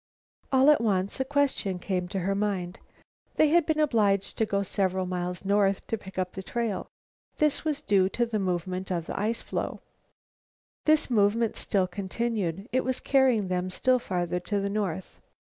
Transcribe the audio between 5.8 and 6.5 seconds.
to pick up the